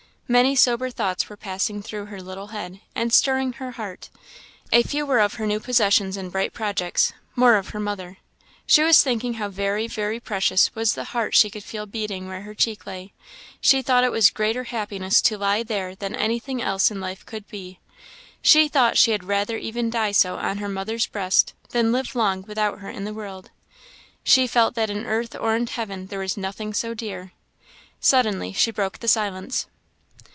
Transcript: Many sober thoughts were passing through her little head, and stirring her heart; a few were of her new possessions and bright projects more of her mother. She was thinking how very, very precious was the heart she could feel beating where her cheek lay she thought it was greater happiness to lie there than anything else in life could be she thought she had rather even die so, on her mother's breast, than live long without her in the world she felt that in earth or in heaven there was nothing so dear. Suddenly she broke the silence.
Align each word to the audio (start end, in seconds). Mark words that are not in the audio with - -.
Many 0.31 0.55
sober 0.55 0.89
thoughts 0.89 1.27
were 1.27 1.35
passing 1.35 1.81
through 1.81 2.05
her 2.05 2.21
little 2.21 2.47
head, 2.55 2.79
and 2.95 3.11
stirring 3.11 3.51
her 3.51 3.71
heart; 3.71 4.09
a 4.71 4.81
few 4.81 5.05
were 5.05 5.19
of 5.19 5.33
her 5.33 5.45
new 5.45 5.59
possessions 5.59 6.15
and 6.15 6.31
bright 6.31 6.53
projects 6.53 7.11
more 7.35 7.57
of 7.57 7.71
her 7.71 7.81
mother. 7.81 8.15
She 8.65 8.81
was 8.81 9.03
thinking 9.03 9.33
how 9.33 9.49
very, 9.49 9.87
very 9.89 10.21
precious 10.21 10.73
was 10.73 10.93
the 10.93 11.03
heart 11.11 11.35
she 11.35 11.49
could 11.49 11.65
feel 11.65 11.85
beating 11.85 12.29
where 12.29 12.43
her 12.43 12.55
cheek 12.55 12.85
lay 12.87 13.11
she 13.59 13.81
thought 13.81 14.05
it 14.05 14.11
was 14.13 14.29
greater 14.29 14.63
happiness 14.63 15.21
to 15.23 15.37
lie 15.37 15.63
there 15.63 15.95
than 15.95 16.15
anything 16.15 16.61
else 16.61 16.89
in 16.89 17.01
life 17.01 17.25
could 17.25 17.45
be 17.49 17.79
she 18.41 18.69
thought 18.69 18.97
she 18.97 19.11
had 19.11 19.25
rather 19.25 19.57
even 19.57 19.89
die 19.89 20.13
so, 20.13 20.37
on 20.37 20.59
her 20.59 20.69
mother's 20.69 21.07
breast, 21.07 21.53
than 21.71 21.91
live 21.91 22.15
long 22.15 22.43
without 22.43 22.79
her 22.79 22.89
in 22.89 23.03
the 23.03 23.13
world 23.13 23.51
she 24.23 24.47
felt 24.47 24.75
that 24.75 24.89
in 24.89 25.05
earth 25.05 25.35
or 25.35 25.57
in 25.57 25.67
heaven 25.67 26.07
there 26.07 26.19
was 26.19 26.37
nothing 26.37 26.73
so 26.73 26.93
dear. 26.93 27.33
Suddenly 27.99 28.53
she 28.53 28.71
broke 28.71 28.99
the 28.99 29.09
silence. 29.09 29.67